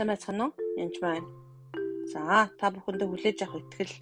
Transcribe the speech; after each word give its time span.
Сайн 0.00 0.16
байцгаана 0.16 0.44
уу? 0.48 0.56
Янж 0.80 0.96
байна. 0.96 1.28
За, 2.08 2.48
та 2.56 2.72
бүхэндээ 2.72 3.04
хүлээж 3.04 3.38
авах 3.44 3.60
итгэл 3.68 3.94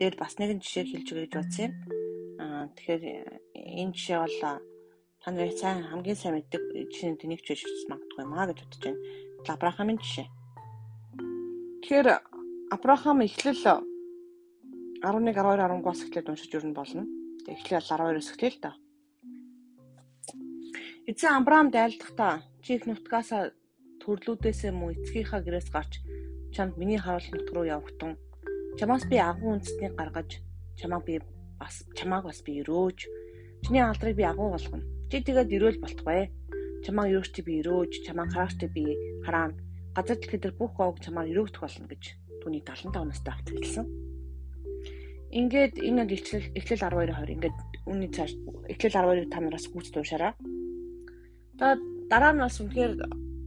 дээр 0.00 0.14
бас 0.16 0.40
нэгэн 0.40 0.64
жишээ 0.64 0.88
хэлж 0.88 1.08
өгье 1.12 1.28
гэж 1.28 1.34
бодсон 1.36 1.64
юм. 1.68 1.72
Аа, 2.40 2.72
тэгэхээр 2.72 3.04
энэ 3.84 3.92
жишээ 3.92 4.16
бол 4.16 4.36
та 4.40 5.28
нарын 5.28 5.52
сайн 5.60 5.84
хамгийн 5.92 6.16
сайн 6.16 6.40
мэддэг 6.40 6.62
жишээ 6.88 7.20
тэнийг 7.20 7.44
ч 7.44 7.52
хийж 7.52 7.84
магадгүй 7.84 8.24
маа 8.32 8.48
гэж 8.48 8.64
бодож 8.64 8.80
байна. 8.80 9.04
Авраамын 9.52 10.00
жишээ. 10.00 10.28
Тэгэхээр 11.84 12.08
Авраам 12.72 13.20
эхлэл 13.20 13.60
11 13.60 13.84
12 15.04 15.36
13-аас 15.36 16.00
эхлээд 16.00 16.32
уншиж 16.32 16.52
өрнө 16.56 16.72
болно. 16.72 17.04
Эхлээл 17.44 17.84
12-оос 17.92 18.32
эхлэв 18.32 18.56
л 18.56 18.64
та. 18.64 18.72
Эцэг 21.04 21.28
Авраам 21.28 21.68
дайлдахдаа 21.68 22.40
чи 22.64 22.80
их 22.80 22.88
нутгаас 22.88 23.52
төрлүүдээсээ 24.02 24.72
мөн 24.74 24.98
эцгийнхаа 24.98 25.40
гэрээс 25.46 25.68
гарч 25.70 25.92
чамд 26.54 26.74
миний 26.76 26.98
харуул 26.98 27.28
нутг 27.32 27.48
руу 27.54 27.66
явагтун. 27.70 28.18
Чамаас 28.78 29.06
би 29.06 29.16
агуу 29.16 29.54
үндэстнийг 29.54 29.94
гаргаж 29.96 30.42
чамааг 30.76 31.02
би 31.06 31.14
бас 31.60 31.86
чамааг 31.94 32.24
бас 32.26 32.42
би 32.42 32.60
өрөөж 32.60 32.98
чиний 33.62 33.82
алдрыг 33.82 34.16
би 34.18 34.24
агуу 34.26 34.50
болгоно. 34.50 34.84
Чи 35.10 35.22
тэгээд 35.22 35.54
өрөөл 35.56 35.78
болтугай. 35.80 36.34
Чамааг 36.84 37.08
өрөөч 37.14 37.36
би 37.46 37.52
өрөөж, 37.62 37.92
чамааг 38.06 38.30
хараач 38.34 38.60
би 38.74 38.84
хараана. 39.24 39.56
Газар 39.94 40.16
дэлхий 40.18 40.40
дээр 40.40 40.54
бүх 40.58 40.72
гоог 40.74 40.98
чамаар 40.98 41.30
өрөөгдөх 41.30 41.62
болно 41.62 41.86
гэж 41.86 42.02
түүний 42.42 42.62
75 42.66 43.06
настай 43.06 43.32
авт 43.32 43.48
хэлсэн. 43.54 43.86
Ингээд 45.32 45.78
энэ 45.80 46.04
эхлэл 46.10 46.52
эхлэл 46.58 46.84
12 46.84 47.12
20 47.12 47.36
ингээд 47.36 47.56
үүний 47.88 48.10
цааш 48.12 48.32
эхлэл 48.72 48.96
12-ыг 48.98 49.28
та 49.30 49.40
нараас 49.40 49.66
гүйцэд 49.70 49.96
уншаараа. 50.00 50.32
За 51.56 51.76
дараа 52.10 52.32
нь 52.32 52.42
бас 52.44 52.56
үнэхээр 52.60 52.92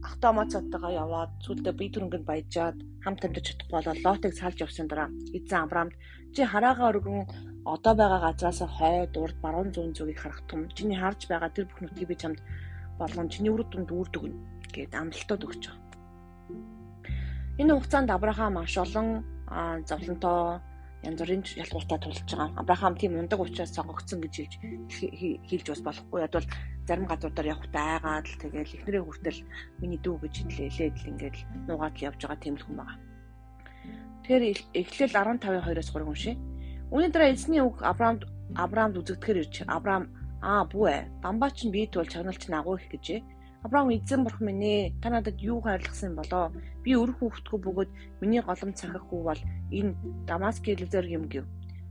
автоматцаатайгаа 0.06 0.92
яваад 1.04 1.30
сүлдээ 1.44 1.74
бие 1.78 1.90
түрэнгэнд 1.92 2.28
баяжаад 2.30 2.76
хамт 3.04 3.24
амьдарч 3.26 3.46
чадахгүй 3.46 3.74
болоо 3.76 3.94
лотыг 4.04 4.32
салж 4.36 4.58
явсан 4.66 4.86
дараа 4.88 5.08
эзэн 5.36 5.62
Авраамд 5.64 5.94
чи 6.34 6.42
хараагаа 6.52 6.90
өргөн 6.92 7.20
одоо 7.74 7.94
байгаа 7.98 8.20
газраас 8.26 8.60
хойд 8.76 9.12
урд 9.22 9.36
баруун 9.44 9.70
зүүн 9.74 9.92
зүгийг 9.98 10.20
харах 10.22 10.40
тум 10.48 10.60
чиний 10.76 10.98
харж 11.00 11.20
байгаа 11.26 11.50
тэр 11.52 11.66
бүх 11.66 11.80
нүдгийг 11.82 12.08
би 12.10 12.16
чамд 12.22 12.38
болгон 13.00 13.28
чиний 13.32 13.52
үр 13.54 13.62
дүнд 13.66 13.90
үрдэг 13.90 14.22
гэнэ 14.22 14.38
гэд 14.74 14.92
амлалтууд 15.00 15.42
өгч 15.46 15.62
байгаа. 15.66 15.86
Энэ 17.60 17.72
хугацаанд 17.74 18.10
Авраам 18.14 18.52
маш 18.54 18.74
олон 18.84 19.08
зовлонтой 19.88 20.60
янз 21.06 21.18
бүрийн 21.20 21.42
ялгууртаа 21.62 21.98
тулж 21.98 22.18
байгаа. 22.30 22.50
Авраам 22.60 22.94
тийм 23.00 23.18
ундаг 23.18 23.40
учраас 23.40 23.74
сонгогдсон 23.74 24.20
гэж 24.20 24.34
хэлж 24.36 24.54
хэлж 25.48 25.66
бас 25.70 25.82
болохгүй. 25.86 26.20
Ядвал 26.26 26.46
зарим 26.86 27.06
газруудаар 27.10 27.52
явахдаа 27.52 27.86
айгаад 27.98 28.26
л 28.30 28.40
тэгэл 28.40 28.74
эхнэрээ 28.78 29.02
хүртэл 29.04 29.40
миний 29.82 30.00
дүү 30.00 30.16
гэж 30.22 30.34
хэлээд 30.46 30.96
л 31.02 31.10
ингээд 31.10 31.36
нуугаад 31.66 31.94
л 31.98 32.06
явж 32.08 32.20
байгаа 32.22 32.40
тийм 32.40 32.56
л 32.56 32.64
хүн 32.64 32.76
байгаа. 32.78 32.98
Тэгэхээр 34.22 34.58
эхлэл 34.80 35.14
15-2-оос 35.14 35.88
3 35.94 36.06
уншия. 36.06 36.34
Үүний 36.90 37.10
дараа 37.10 37.30
эзний 37.34 37.62
үг 37.62 37.82
Авраамд 37.82 38.22
Авраамд 38.54 38.98
үзэгдэхээр 38.98 39.42
ирж 39.42 39.54
Авраам 39.66 40.10
аа 40.42 40.62
бүү 40.70 40.86
ээ. 40.86 41.02
Бамбаа 41.22 41.50
чинь 41.50 41.74
бие 41.74 41.86
туул 41.90 42.06
чагналч 42.06 42.46
нагуу 42.46 42.78
их 42.78 42.86
гэжээ. 42.90 43.22
Авраам 43.66 43.90
эзэн 43.90 44.22
бурхан 44.22 44.46
минь 44.46 44.62
ээ 44.62 44.94
та 45.02 45.10
надад 45.10 45.42
юу 45.42 45.58
хайрлахсан 45.62 46.14
болоо 46.14 46.54
би 46.86 46.94
өр 46.94 47.10
хүүхдгүү 47.18 47.58
бөгөөд 47.66 47.90
миний 48.22 48.42
голом 48.42 48.70
цахихгүй 48.78 49.20
бол 49.26 49.40
энэ 49.74 49.94
Дамаскийн 50.30 50.78
лизер 50.78 51.06
юм 51.06 51.26
гэв. 51.26 51.46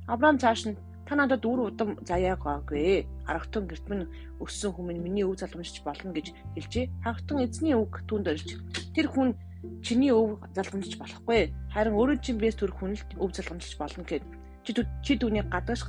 Авраам 0.07 0.39
цааш 0.39 0.71
нь 0.71 0.79
та 1.05 1.15
надад 1.15 1.45
үр 1.45 1.69
удам 1.69 1.95
заяагаагүй. 2.01 3.05
Харагтун 3.25 3.69
гэрт 3.69 3.85
минь 3.89 4.05
өссөн 4.41 4.73
хүмүүс 4.73 4.99
миний 4.99 5.25
өв 5.25 5.37
залгамжч 5.37 5.85
болно 5.85 6.11
гэж 6.11 6.33
хэлжээ. 6.57 6.89
Харагтун 7.05 7.45
эзний 7.45 7.77
үг 7.77 8.01
түнд 8.09 8.27
орж 8.27 8.57
тэр 8.97 9.07
хүн 9.13 9.37
чиний 9.85 10.09
өв 10.09 10.41
залгамжч 10.57 10.97
болохгүй. 10.97 11.53
Харин 11.73 11.93
өөрөө 11.93 12.17
чинь 12.25 12.41
бэс 12.41 12.57
төр 12.57 12.73
хүн 12.73 12.97
л 12.97 13.03
өв 13.21 13.31
залгамжч 13.37 13.77
болно 13.77 14.01
гэд 14.01 14.25
чи 14.65 15.13
түүнийг 15.21 15.47
гадагш 15.53 15.85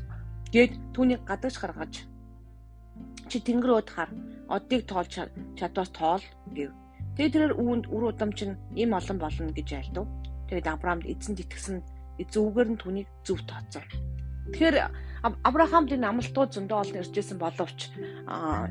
гээд 0.52 0.72
түүнийг 0.92 1.24
гадагш 1.24 1.56
гаргаж 1.56 2.04
чи 3.28 3.40
тэнгэр 3.40 3.72
өөд 3.80 3.88
хар 3.90 4.10
оддыг 4.48 4.86
тоолж 4.86 5.12
чадвас 5.58 5.90
тоол 5.90 6.24
гэв. 6.54 6.70
Тэгээ 7.16 7.32
тэрээр 7.32 7.54
үүнд 7.56 7.84
үр 7.90 8.12
удам 8.12 8.30
чинь 8.36 8.54
им 8.76 8.92
олон 8.94 9.18
болно 9.18 9.50
гэж 9.50 9.68
айлдав. 9.72 10.06
Тэгээд 10.48 10.70
Авраамд 10.70 11.08
эзэнд 11.08 11.42
итгэсэн 11.42 11.76
эзүүгээр 12.22 12.68
нь 12.70 12.80
түүнийг 12.80 13.08
зөв 13.26 13.40
тооцоо. 13.48 13.82
Тэгэхээр 14.52 14.76
Авраамд 15.26 15.90
энэ 15.90 16.06
амлалтууд 16.06 16.50
зөндөө 16.54 16.78
олон 16.78 17.00
иржсэн 17.02 17.38
боловч 17.40 17.90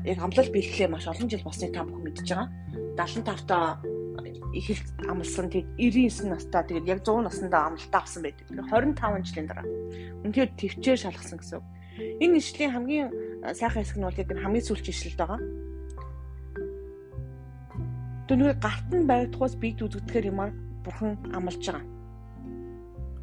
яг 0.08 0.18
амлалт 0.24 0.50
бэлгэлээ 0.54 0.88
маш 0.88 1.04
олон 1.04 1.28
жил 1.28 1.44
болсныг 1.44 1.74
та 1.74 1.84
бүхэн 1.84 2.04
мэдж 2.06 2.28
байгаа. 2.32 2.48
75 2.96 3.44
та 3.44 3.76
их 4.56 4.80
амлсан 5.04 5.52
тэгээд 5.52 5.68
99 5.76 6.32
настай 6.32 6.64
тэгээд 6.64 6.88
яг 6.88 7.00
100 7.04 7.28
наснда 7.28 7.68
амлалтаа 7.68 8.00
авсан 8.00 8.22
байдаг. 8.24 8.46
25 8.48 9.28
жилийн 9.28 9.48
дараа. 9.52 9.66
Үнэхээр 10.24 10.50
төвчээр 10.56 10.96
шалгасан 10.96 11.38
гэсэн. 11.44 11.60
Энэ 12.24 12.40
ишлийн 12.40 12.72
хамгийн 12.72 13.08
сайхан 13.52 13.84
хэсэг 13.84 13.98
нь 14.00 14.06
бол 14.08 14.16
яг 14.16 14.28
хамгийн 14.32 14.64
сүүлч 14.64 14.86
ишлэлд 14.88 15.20
байгаа. 15.20 15.40
Түүнийг 18.32 18.58
гарт 18.64 18.88
нь 18.96 19.04
баригдахаас 19.04 19.54
бийд 19.60 19.84
үзэгдэхээр 19.84 20.30
юмар 20.32 20.50
бурхан 20.84 21.20
амлаж 21.36 21.60
байгаа. 21.60 21.95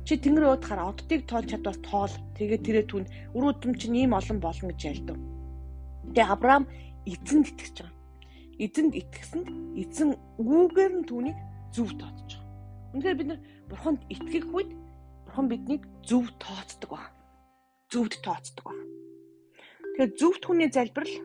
Чи 0.04 0.20
тэнгэр 0.20 0.52
уудахаар 0.52 0.92
оддыг 0.92 1.24
тоолж 1.24 1.48
чадвас 1.48 1.80
тоол. 1.80 2.14
Тэгээд 2.36 2.64
тэрэ 2.68 2.84
түн 2.92 3.08
удам 3.32 3.72
чинь 3.80 4.04
ийм 4.04 4.12
олон 4.12 4.40
болно 4.44 4.76
гэж 4.76 4.82
ялдав. 4.84 5.18
Тэгээ 6.12 6.28
Авраам 6.28 6.68
эзэнд 7.08 7.48
итгэж 7.56 7.76
байгаа. 7.80 7.96
Эзэнд 8.60 8.94
итгэсэнд 9.00 9.48
эзэн 9.80 10.10
үүгээр 10.44 10.94
нь 11.00 11.08
түүнийг 11.08 11.38
зөв 11.72 11.96
тооцож 11.96 12.32
байгаа. 12.36 12.52
Үнэхээр 12.94 13.20
бид 13.20 13.30
нар 13.32 13.42
бурханд 13.72 14.02
итгэх 14.12 14.46
үед 14.52 14.72
бурхан 15.24 15.48
биднийг 15.48 15.88
зөв 16.04 16.28
тооцдог 16.36 16.92
ба. 16.92 17.08
Зөвд 17.88 18.20
тооцдог 18.20 18.66
ба. 18.68 18.76
Тэгэхээр 18.76 20.12
зөв 20.20 20.34
түүний 20.44 20.68
залбирал 20.68 21.16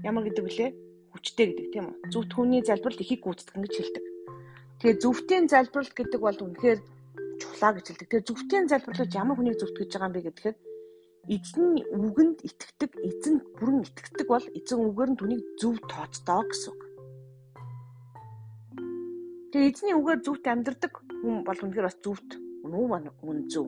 ямар 0.00 0.24
гэдэг 0.24 0.44
вүлээ? 0.48 0.70
Хүчтэй 1.12 1.46
гэдэг 1.52 1.66
тийм 1.76 1.84
үү? 1.92 1.96
Зөв 2.08 2.24
түүний 2.32 2.64
залбирал 2.64 3.04
ихийг 3.04 3.20
гүйцэтгэх 3.20 3.62
гэж 3.62 3.74
хэлдэг. 3.76 4.04
Тэгээ 4.86 5.02
зөвхтийн 5.02 5.50
залбирал 5.50 5.90
гэдэг 5.98 6.20
бол 6.22 6.38
үнэхээр 6.46 6.78
чухлаа 7.42 7.74
гэж 7.74 7.86
хэлдэг. 7.90 8.06
Тэгээ 8.06 8.28
зөвхтийн 8.30 8.70
залбирлаж 8.70 9.10
ямар 9.18 9.34
хүнийг 9.34 9.58
зөвтгөж 9.58 9.90
байгаа 9.90 10.06
юм 10.06 10.14
бэ 10.14 10.22
гэхээр 10.30 10.56
эзэн 11.26 11.66
үгэнд 11.90 12.38
итгэдэг, 12.46 12.90
эзэн 12.94 13.34
бүрэн 13.58 13.82
итгэдэг 13.82 14.26
бол 14.30 14.46
эзэн 14.46 14.80
үгээр 14.86 15.10
нь 15.10 15.18
түүнийг 15.18 15.42
зөв 15.58 15.74
тооцдоо 15.90 16.42
гэсэн 16.46 16.70
үг. 16.70 16.80
Тэгээ 19.50 19.70
эзний 19.74 19.94
үгээр 19.98 20.20
зөвхт 20.22 20.46
амьдрдаг 20.46 20.92
хүн 21.02 21.42
бол 21.42 21.60
үнэхээр 21.66 21.88
бас 21.90 21.98
зөвхт 21.98 22.30
үнэн 22.62 23.10
мөн 23.26 23.38
зөв. 23.50 23.66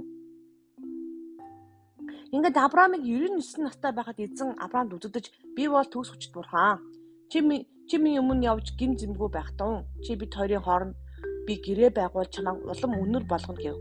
Ингээд 2.31 2.63
Авраамыг 2.63 3.03
99 3.03 3.67
настай 3.67 3.91
байхад 3.91 4.23
эзэн 4.23 4.55
Авраамд 4.63 4.95
үзэгдэж 4.95 5.35
би 5.59 5.67
бол 5.67 5.83
төгс 5.83 6.15
хүчит 6.15 6.31
бурхан. 6.31 6.79
Чи 7.27 7.43
чи 7.91 7.97
минь 7.99 8.23
өмнө 8.23 8.47
явж 8.55 8.79
гим 8.79 8.95
зэмгүй 8.95 9.35
байх 9.35 9.51
тун. 9.59 9.83
Чи 10.07 10.15
бид 10.15 10.31
хоёрын 10.31 10.63
хооронд 10.63 10.95
би 11.49 11.57
гэрээ 11.57 11.91
байгуул 11.97 12.29
чамайг 12.29 12.61
улам 12.61 12.93
өнөр 13.01 13.25
болгоно 13.25 13.57
гэв. 13.57 13.77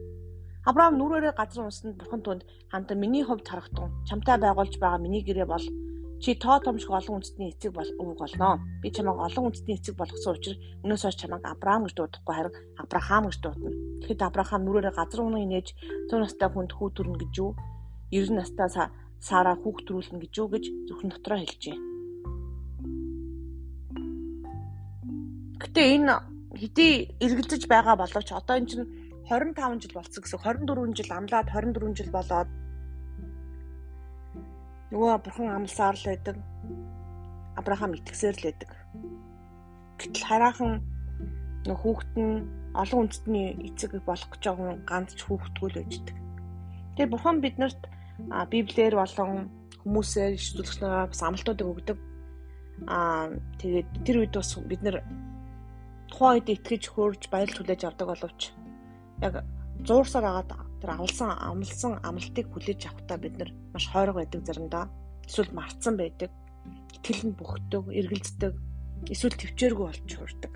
Авраам 0.63 0.95
нүрээрээ 0.95 1.35
газар 1.35 1.67
унсанд 1.67 2.00
бурхан 2.00 2.23
түнд 2.23 2.41
хамтаа 2.72 2.95
миний 2.95 3.23
хувьд 3.28 3.44
харагдсан. 3.44 3.91
Чамтай 4.07 4.39
байгуулж 4.39 4.79
байгаа 4.79 5.03
миний 5.03 5.23
гэрээ 5.28 5.47
бол 5.51 5.66
чи 6.23 6.31
тоо 6.39 6.63
томшиг 6.63 6.91
олон 6.95 7.19
үндэстний 7.19 7.51
эцэг 7.51 7.75
бол 7.75 7.89
өвөг 8.00 8.17
болно. 8.23 8.63
Би 8.81 8.88
чамайг 8.95 9.19
олон 9.19 9.51
үндэстний 9.51 9.75
эцэг 9.75 10.00
болгосон 10.00 10.39
учраас 10.39 10.59
өнөөс 10.83 11.03
хойш 11.03 11.17
чамайг 11.19 11.44
Авраам 11.44 11.83
гэж 11.83 11.94
дуудахгүй 12.00 12.35
харин 12.35 12.55
Авраам 12.79 13.23
гэж 13.28 13.38
дуудана. 13.44 13.75
Тэгэхэд 14.01 14.25
Авраам 14.25 14.61
нүрээрээ 14.63 14.95
газар 14.95 15.19
унаа 15.22 15.44
нээж 15.44 15.67
100 16.09 16.23
настай 16.23 16.49
хүнд 16.49 16.72
хүү 16.72 16.89
төрнө 16.95 17.19
гэж 17.19 17.34
юу? 17.44 17.51
90 18.16 18.39
настай 18.39 18.88
Сара 19.17 19.57
хүүхд 19.57 19.90
төрүүлнэ 19.90 20.22
гэж 20.22 20.34
юу 20.37 20.47
гэж 20.53 20.66
зөвхөн 20.87 21.09
дотроо 21.09 21.41
хэлжээ. 21.41 21.78
Гэтэ 25.58 25.81
энэ 25.97 26.36
хэдий 26.61 26.93
эргэлзэж 27.23 27.63
байгаа 27.69 27.95
боловч 27.97 28.29
одоо 28.33 28.55
энэ 28.57 28.69
чинь 28.69 28.85
25 29.29 29.81
жил 29.83 29.93
болсон 29.97 30.21
гэсэн 30.23 30.39
24 30.39 30.97
жил 30.97 31.11
амлаад 31.11 31.47
24 31.51 31.97
жил 31.99 32.11
болоод 32.15 32.49
нөгөө 34.91 35.19
бурхан 35.23 35.51
амлсаар 35.51 35.95
л 35.99 36.07
байдаг. 36.07 36.37
Авраам 37.59 37.91
итгэсээр 37.99 38.35
л 38.39 38.45
байдаг. 38.47 38.71
Гэтэл 39.99 40.27
хараахан 40.29 40.71
нөгөө 41.67 41.81
хүүхэд 41.83 42.13
нь 42.15 42.47
олон 42.71 42.99
үндэстний 43.03 43.47
эцэг 43.67 43.99
болох 44.07 44.29
гэж 44.31 44.41
байгаа 44.47 44.63
хүн 44.63 44.85
ганц 44.87 45.09
ч 45.17 45.21
хүүхдгүй 45.27 45.69
л 45.75 45.79
байждаг. 45.81 46.17
Тэгээ 46.95 47.11
бурхан 47.11 47.37
биднэрт 47.43 47.81
библиэр 48.53 48.95
болон 48.95 49.51
хүмүүсээр 49.83 50.39
ишүүлэгчнээ 50.39 51.11
бас 51.11 51.21
амлалтуудыг 51.25 51.67
өгдөг. 51.67 51.97
Аа 52.87 53.33
тэгээд 53.59 53.89
тэр 54.05 54.17
үед 54.23 54.33
бас 54.37 54.55
бид 54.63 54.81
нэр 54.85 55.03
тухайн 56.09 56.39
үед 56.39 56.47
итгэж 56.55 56.83
хөөрж 56.91 57.23
баяр 57.31 57.51
хүлээж 57.51 57.81
авдаг 57.85 58.07
боловч 58.09 58.41
яг 59.21 59.43
зуурсаар 59.87 60.25
агаад 60.25 60.51
тэр 60.81 60.89
авалсан 60.93 61.29
амлсан 61.35 61.93
амлалтыг 62.07 62.47
хүлээж 62.49 62.81
авахдаа 62.87 63.17
бид 63.17 63.35
нар 63.37 63.51
маш 63.73 63.85
хойрог 63.89 64.15
байдаг 64.17 64.41
заримдаа 64.45 64.85
эсвэл 65.27 65.51
марцсан 65.51 65.97
байдаг. 65.99 66.31
Итгэл 66.95 67.27
нь 67.27 67.37
бүхдэг, 67.37 67.83
эргэлздэг, 67.91 68.53
эсвэл 69.11 69.35
төвчээргүй 69.37 69.85
болж 69.85 70.11
хуурдаг. 70.15 70.53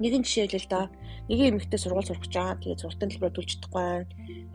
Нэгэн 0.00 0.24
жишээ 0.24 0.56
л 0.56 0.68
да. 0.72 0.88
Нэгэн 1.28 1.60
эмэгтэй 1.60 1.76
сургууль 1.76 2.08
сурах 2.08 2.24
гэж 2.24 2.32
байгаа. 2.32 2.56
Тэгээд 2.64 2.80
сургалтын 2.80 3.10
төлбөрөөр 3.12 3.36
төлж 3.36 3.50
чадахгүй. 3.52 3.88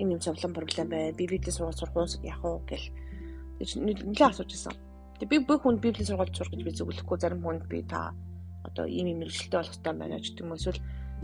Ийм 0.01 0.09
юм 0.17 0.19
цовлон 0.19 0.53
проблем 0.57 0.89
байна. 0.89 1.13
Би 1.13 1.29
бидээ 1.29 1.53
сургууль 1.53 1.77
сурах 1.77 1.95
уу 1.95 2.09
яах 2.25 2.41
вэ 2.41 2.65
гэл. 2.65 2.89
Тэгж 3.61 3.71
нэлээд 3.77 4.25
асууж 4.25 4.49
байсан. 4.49 4.73
Тэг 5.21 5.29
би 5.29 5.37
бүх 5.45 5.61
хүнд 5.61 5.79
библийн 5.85 6.09
сургууль 6.09 6.33
сурах 6.33 6.49
гэж 6.49 6.61
би 6.65 6.73
зөвлөхгүй 6.73 7.17
зарим 7.21 7.45
хүнд 7.45 7.69
би 7.69 7.85
та 7.85 8.09
одоо 8.75 8.86
ийм 8.92 9.07
юм 9.16 9.24
мэрэгчлээ 9.24 9.56
болох 9.56 9.72
хэрэгтэй 9.72 9.94
байна 9.95 10.19
гэж 10.19 10.36
юм 10.44 10.51
эсвэл 10.51 10.80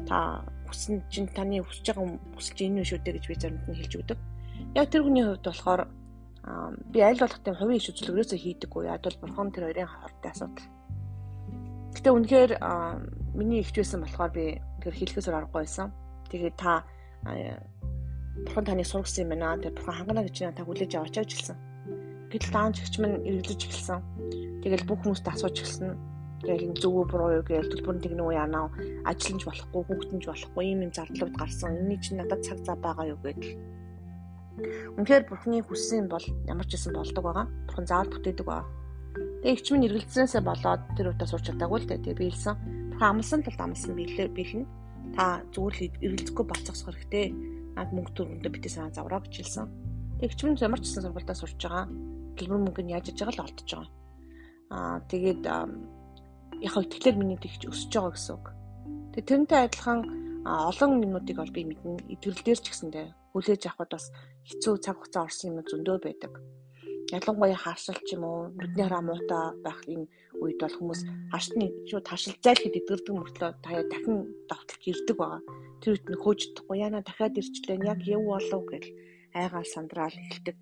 та 0.07 0.47
хүссэн 0.71 1.03
чинь 1.11 1.27
таны 1.27 1.59
хүсэж 1.59 1.85
байгаа 1.91 2.15
хүсэж 2.39 2.57
энэ 2.63 2.87
шүү 2.87 3.03
дээ 3.03 3.15
гэж 3.19 3.25
би 3.27 3.35
заримд 3.35 3.67
нь 3.67 3.75
хэлж 3.75 3.93
өгдөг. 3.99 4.19
Яг 4.79 4.87
тэр 4.87 5.03
хүний 5.03 5.25
хувьд 5.27 5.43
болохоор 5.43 5.81
би 6.95 6.99
аль 7.03 7.19
болох 7.19 7.39
тийм 7.43 7.55
хувийн 7.59 7.79
иш 7.83 7.91
үзүүлгээрээс 7.91 8.31
хийдэггүй. 8.39 8.87
Яг 8.87 9.03
бол 9.03 9.19
бурхан 9.19 9.51
тэр 9.51 9.67
хоёрын 9.67 9.91
хортой 9.91 10.31
асуудал. 10.31 10.67
Гэтэ 11.91 12.09
үнэхээр 12.15 12.51
миний 13.35 13.59
ихч 13.59 13.75
байсан 13.75 14.01
болохоор 14.01 14.31
би 14.31 14.45
тэр 14.79 14.93
хэлэхээс 14.95 15.27
аргагүй 15.27 15.59
байсан. 15.59 15.91
Тэгээд 16.31 16.55
та 16.55 16.87
бурхан 18.47 18.65
таны 18.65 18.87
сургасан 18.87 19.27
юм 19.27 19.31
байна. 19.35 19.59
Тэр 19.59 19.75
бурхан 19.75 19.95
хангана 19.99 20.23
гэж 20.23 20.55
та 20.55 20.63
хүлээж 20.63 20.91
аваач 20.95 21.19
хэлсэн. 21.19 21.57
Гэтэл 22.31 22.55
таан 22.55 22.71
чигч 22.71 22.95
минь 22.95 23.19
эргэлж 23.27 23.67
эхэлсэн. 23.67 23.99
Тэгэл 24.63 24.87
бүх 24.87 25.03
хүмүүст 25.03 25.27
асууж 25.27 25.51
эхэлсэн. 25.51 26.10
Тэгэл 26.41 26.73
зөв 26.81 26.93
үү 26.93 27.05
буруу 27.09 27.31
юу 27.39 27.45
гээл 27.45 27.71
төлбөрн 27.71 28.01
тэгнэ 28.01 28.23
үү 28.25 28.33
яанаа 28.33 28.67
ажиллаж 29.05 29.43
болохгүй 29.45 29.81
хүүхдэнж 29.85 30.25
болохгүй 30.25 30.63
юм 30.73 30.79
юм 30.85 30.91
зардлууд 30.91 31.33
гарсан. 31.37 31.69
Энийний 31.77 31.99
чинь 32.01 32.17
надад 32.17 32.41
цаг 32.41 32.57
зав 32.65 32.77
байгаа 32.81 33.13
юу 33.13 33.19
гэдэл. 33.21 33.53
Үнэхээр 34.97 35.23
бурхны 35.29 35.61
хүссэн 35.61 36.09
бол 36.09 36.25
ямар 36.49 36.65
ч 36.65 36.81
юм 36.81 36.97
болдог 36.97 37.23
байгаа. 37.23 37.45
Бурхан 37.69 37.85
заавал 37.85 38.13
бүтээдэг 38.13 38.45
байгаа. 38.45 38.67
Тэгээ 39.41 39.55
ихч 39.57 39.67
минь 39.71 39.87
эргэлзсэнээсээ 39.87 40.43
болоод 40.45 40.81
тэр 40.97 41.13
удаа 41.13 41.27
сурч 41.29 41.45
чадаагүй 41.49 41.79
л 41.81 41.87
дээ. 41.89 42.03
Тэгээ 42.03 42.19
би 42.19 42.25
хэлсэн 42.29 42.55
амлсан 43.01 43.41
тулд 43.41 43.61
амлсан 43.61 43.97
биелээ 43.97 44.29
бэлэн. 44.29 44.65
Та 45.17 45.41
зүгээр 45.49 45.75
л 45.77 45.83
эргэлзэхгүй 46.05 46.45
болцохсох 46.45 46.93
хэрэгтэй. 46.93 47.33
Наад 47.75 47.89
мөнгө 47.91 48.13
төрөндөө 48.13 48.51
битээ 48.53 48.71
санаа 48.71 48.93
завраа 48.93 49.21
гэж 49.25 49.33
хэлсэн. 49.41 49.65
Тэгч 50.21 50.39
мэн 50.45 50.61
ямар 50.61 50.79
ч 50.79 50.93
гэсэн 50.93 51.03
сургуультай 51.09 51.35
сурч 51.35 51.57
байгаа. 51.57 51.89
Төлбөр 52.37 52.61
мөнгө 52.61 52.81
нь 52.85 52.93
яаж 52.93 53.09
иж 53.09 53.17
байгаа 53.17 53.35
л 53.41 53.45
олдож 53.49 53.69
байгаа. 53.73 53.89
Аа 54.71 54.97
тэгээд 55.09 55.43
яг 56.61 56.71
хөө 56.73 56.85
тэгэхээр 56.87 57.17
миний 57.19 57.39
тэгч 57.41 57.67
өсөж 57.67 57.91
байгаа 57.91 58.13
гэсэн 58.15 58.33
үг. 58.37 58.45
Тэгээд 59.11 59.27
тэрнтэй 59.27 59.59
адилхан 59.65 59.99
олон 60.45 60.91
юмнуудыг 61.05 61.37
бол 61.37 61.55
би 61.55 61.61
мэднэ. 61.65 62.13
Итгэл 62.13 62.41
дээр 62.45 62.59
ч 62.61 62.67
гэсэндээ 62.71 63.07
хүлээж 63.33 63.61
авахд 63.67 63.91
бас 63.93 64.05
хэцүү 64.47 64.73
цаг 64.81 64.95
хугацаа 64.97 65.25
орсон 65.27 65.49
юм 65.51 65.65
зөндөө 65.67 65.97
байдаг 66.01 66.33
ялангуяа 67.11 67.59
харшил 67.59 67.99
ч 68.07 68.15
юм 68.15 68.23
уу 68.23 68.39
нүдний 68.55 68.85
хараа 68.87 69.03
муутай 69.03 69.43
байх 69.65 69.79
энэ 69.93 70.07
үед 70.39 70.59
бол 70.63 70.75
хүмүүс 70.79 71.01
харшны 71.31 71.67
шууд 71.89 72.07
харшил 72.07 72.39
зайлхэд 72.39 72.79
идэрдэг 72.79 73.15
мөртлөө 73.19 73.51
таяа 73.65 73.83
дахин 73.91 74.17
давталж 74.47 74.83
ирдэг 74.87 75.17
байгаа. 75.19 75.41
Тэр 75.83 75.91
үед 75.91 76.05
нь 76.07 76.21
хөөждөхгүй 76.23 76.77
яна 76.87 76.99
дахиад 77.03 77.35
ирчлээ 77.35 77.83
яг 77.83 77.99
яв 78.07 78.23
болов 78.23 78.63
гэл 78.71 78.87
айгаал 79.35 79.67
сандраал 79.67 80.15
эхэлдэг. 80.15 80.55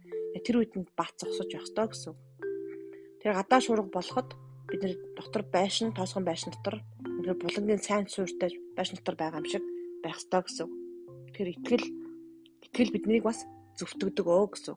Тэр 0.46 0.56
үед 0.58 0.74
нь 0.74 0.90
бац 0.98 1.14
зогсож 1.22 1.50
явах 1.54 1.70
ёстой 1.70 1.88
гэсэн. 1.94 2.14
Тэр 3.22 3.32
гадаа 3.38 3.60
шуурга 3.62 3.94
болоход 3.94 4.30
бид 4.72 4.82
нэр 4.84 4.94
дотор 5.18 5.44
байшин 5.50 5.94
тоосгон 5.94 6.26
байшин 6.26 6.54
дотор 6.54 6.82
нэр 7.04 7.36
булангийн 7.42 7.82
сайн 7.82 8.06
суурьтай 8.08 8.54
байшин 8.78 8.98
дотор 8.98 9.16
байгаа 9.18 9.42
юм 9.42 9.50
шиг 9.50 9.64
байх 10.04 10.18
ёстой 10.22 10.42
гэсэн. 10.46 10.70
Тэр 11.36 11.48
итгэл 11.54 11.86
итгэл 12.66 12.94
биднийг 12.94 13.24
бас 13.26 13.46
зөвтгдөг 13.78 14.26
өө 14.26 14.48
гэсэн. 14.54 14.76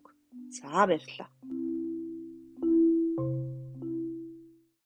За 0.57 0.87
баярлалаа. 0.89 1.29